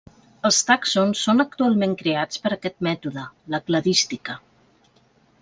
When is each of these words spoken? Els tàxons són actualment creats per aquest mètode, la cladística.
Els 0.49 0.61
tàxons 0.69 1.19
són 1.27 1.43
actualment 1.43 1.93
creats 1.99 2.41
per 2.47 2.53
aquest 2.57 2.81
mètode, 2.89 3.27
la 3.57 3.61
cladística. 3.69 4.41